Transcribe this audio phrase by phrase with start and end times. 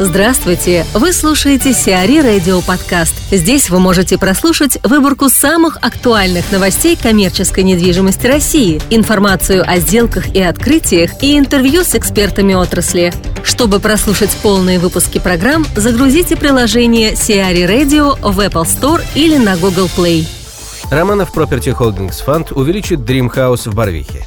[0.00, 0.84] Здравствуйте!
[0.92, 3.14] Вы слушаете Сиари Радио Подкаст.
[3.30, 10.42] Здесь вы можете прослушать выборку самых актуальных новостей коммерческой недвижимости России, информацию о сделках и
[10.42, 13.12] открытиях и интервью с экспертами отрасли.
[13.44, 19.88] Чтобы прослушать полные выпуски программ, загрузите приложение Сиари Radio в Apple Store или на Google
[19.96, 20.26] Play.
[20.90, 24.26] Романов Property Holdings Fund увеличит Dream House в Барвихе.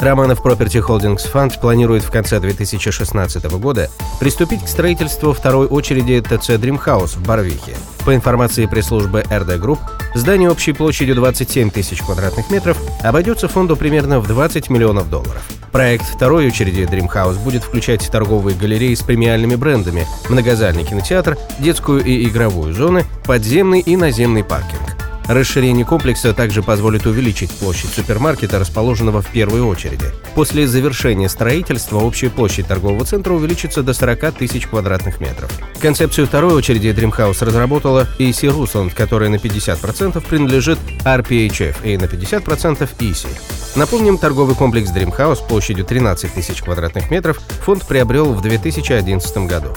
[0.00, 6.50] Романов Property Holdings Fund планирует в конце 2016 года приступить к строительству второй очереди ТЦ
[6.50, 7.76] Dreamhouse в Барвихе.
[8.06, 9.78] По информации пресс-службы RD Group,
[10.14, 15.42] здание общей площадью 27 тысяч квадратных метров обойдется фонду примерно в 20 миллионов долларов.
[15.70, 22.26] Проект второй очереди Dreamhouse будет включать торговые галереи с премиальными брендами, многозальный кинотеатр, детскую и
[22.26, 24.99] игровую зоны, подземный и наземный паркинг.
[25.30, 30.06] Расширение комплекса также позволит увеличить площадь супермаркета, расположенного в первой очереди.
[30.34, 35.48] После завершения строительства общая площадь торгового центра увеличится до 40 тысяч квадратных метров.
[35.80, 42.88] Концепцию второй очереди Dreamhouse разработала AC Rusland, которая на 50% принадлежит RPHF и на 50%
[42.98, 43.28] EC.
[43.76, 49.68] Напомним, торговый комплекс Dreamhouse площадью 13 тысяч квадратных метров фонд приобрел в 2011 году.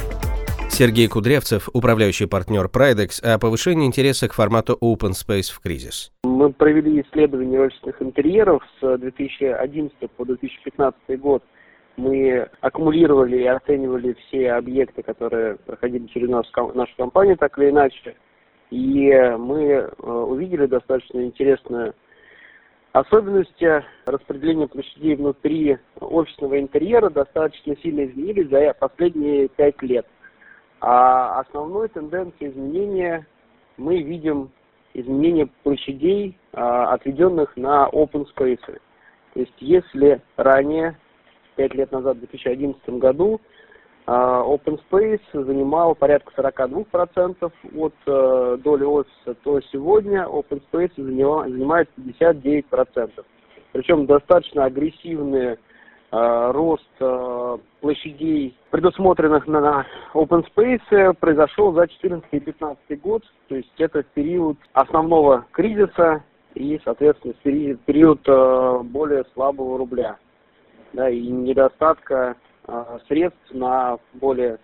[0.73, 6.11] Сергей Кудрявцев, управляющий партнер Pridex, о повышении интереса к формату Open Space в кризис.
[6.23, 11.43] Мы провели исследование офисных интерьеров с 2011 по 2015 год.
[11.95, 18.15] Мы аккумулировали и оценивали все объекты, которые проходили через нас, нашу компанию, так или иначе.
[18.71, 21.93] И мы э, увидели достаточно интересную
[22.93, 30.05] Особенности распределения площадей внутри офисного интерьера достаточно сильно изменились за последние пять лет.
[30.85, 33.25] А основной тенденцией изменения
[33.77, 34.51] мы видим
[34.93, 38.59] изменение площадей, а, отведенных на open space.
[38.65, 40.97] То есть если ранее,
[41.55, 43.39] 5 лет назад, в 2011 году,
[44.05, 51.89] а, Open Space занимал порядка 42% от э, доли офиса, то сегодня Open Space занимает
[51.95, 53.25] 59%.
[53.71, 55.57] Причем достаточно агрессивные
[56.15, 63.23] рост э, площадей, предусмотренных на Open Space, произошел за 2014 и 2015 год.
[63.47, 66.23] То есть это период основного кризиса
[66.53, 70.17] и, соответственно, период э, более слабого рубля
[70.93, 72.35] да, и недостатка
[73.07, 74.59] средств на более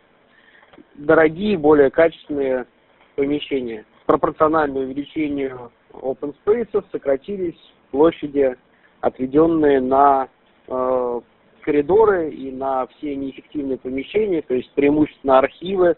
[0.95, 2.67] дорогие, более качественные
[3.15, 3.85] помещения.
[4.05, 7.59] Пропорционально увеличению open space сократились
[7.91, 8.55] площади,
[9.01, 10.29] отведенные на
[11.69, 15.95] коридоры и на все неэффективные помещения, то есть преимущественно архивы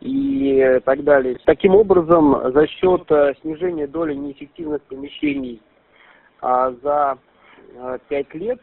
[0.00, 1.38] и так далее.
[1.46, 5.62] Таким образом, за счет э, снижения доли неэффективных помещений
[6.42, 7.18] а, за
[7.78, 8.60] а, 5 лет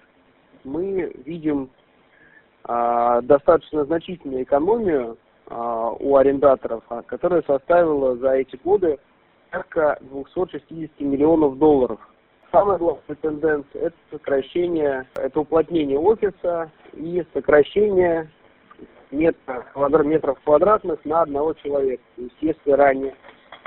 [0.64, 1.72] мы видим
[2.66, 9.00] а, достаточно значительную экономию а, у арендаторов, которая составила за эти годы
[9.50, 12.00] порядка 260 миллионов долларов.
[12.54, 18.30] Самая главная тенденция– это сокращение, это уплотнение офиса и сокращение
[19.74, 22.04] квадр, метров квадратных на одного человека.
[22.16, 23.16] То есть если ранее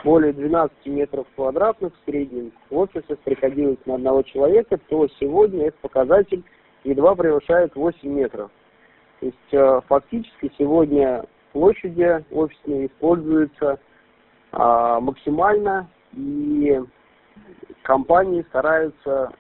[0.05, 5.81] более 12 метров квадратных в среднем в офисе приходилось на одного человека, то сегодня этот
[5.81, 6.45] показатель
[6.85, 8.53] едва превышает 8 метров.
[9.19, 13.81] То есть э, фактически сегодня площади офисные используются
[14.53, 16.81] а, максимально и
[17.87, 19.31] компании стараются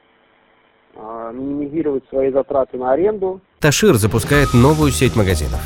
[0.95, 3.41] э, минимизировать свои затраты на аренду.
[3.61, 5.61] Ташир запускает новую сеть магазинов.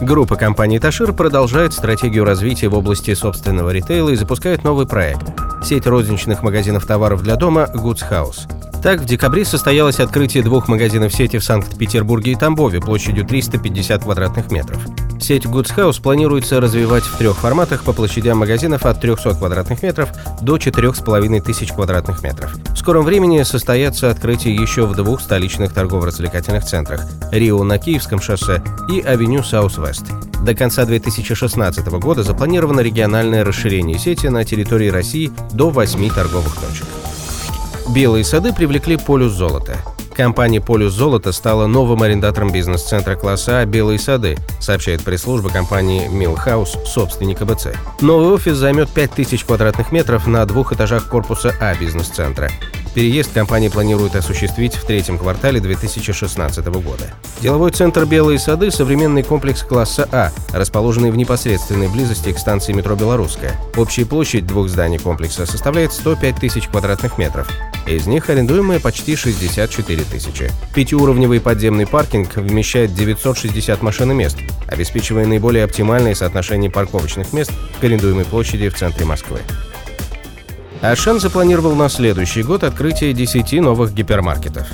[0.00, 5.24] Группа компаний Ташир продолжает стратегию развития в области собственного ритейла и запускает новый проект–
[5.64, 8.48] сеть розничных магазинов товаров для дома Goods House.
[8.82, 14.50] Так, в декабре состоялось открытие двух магазинов сети в Санкт-Петербурге и Тамбове площадью 350 квадратных
[14.50, 14.84] метров.
[15.22, 20.08] Сеть Goods House планируется развивать в трех форматах по площадям магазинов от 300 квадратных метров
[20.40, 22.52] до 4,5 тысяч квадратных метров.
[22.74, 28.64] В скором времени состоятся открытия еще в двух столичных торгово-развлекательных центрах– Рио на Киевском шоссе
[28.90, 30.06] и Avenue South-West.
[30.44, 36.86] До конца 2016 года запланировано региональное расширение сети на территории России до 8 торговых точек.
[37.94, 39.76] Белые сады привлекли полюс золота.
[40.14, 46.76] Компания «Полюс Золото» стала новым арендатором бизнес-центра класса А «Белые сады», сообщает пресс-служба компании «Милхаус»,
[46.86, 47.68] собственника БЦ.
[48.00, 52.50] Новый офис займет 5000 квадратных метров на двух этажах корпуса А бизнес-центра.
[52.94, 57.04] Переезд компания планирует осуществить в третьем квартале 2016 года.
[57.40, 62.94] Деловой центр «Белые сады»– современный комплекс класса А, расположенный в непосредственной близости к станции метро
[62.94, 63.52] «Белорусская».
[63.76, 67.48] Общая площадь двух зданий комплекса составляет 105 тысяч квадратных метров.
[67.86, 70.50] Из них арендуемые почти 64 тысячи.
[70.74, 74.38] Пятиуровневый подземный паркинг вмещает 960 машин и мест,
[74.68, 79.40] обеспечивая наиболее оптимальное соотношение парковочных мест к арендуемой площади в центре Москвы.
[80.80, 84.66] Ашан запланировал на следующий год открытие 10 новых гипермаркетов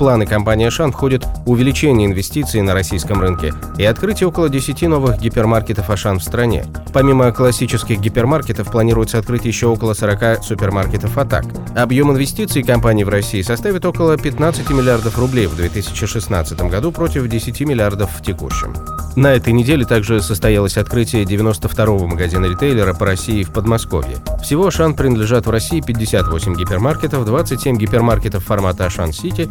[0.00, 5.90] планы компании «Ашан» входит увеличение инвестиций на российском рынке и открытие около 10 новых гипермаркетов
[5.90, 6.64] «Ашан» в стране.
[6.94, 11.44] Помимо классических гипермаркетов, планируется открыть еще около 40 супермаркетов «Атак».
[11.76, 17.60] Объем инвестиций компании в России составит около 15 миллиардов рублей в 2016 году против 10
[17.60, 18.74] миллиардов в текущем.
[19.16, 24.18] На этой неделе также состоялось открытие 92-го магазина ритейлера по России в Подмосковье.
[24.42, 29.50] Всего Ашан принадлежат в России 58 гипермаркетов, 27 гипермаркетов формата Ашан Сити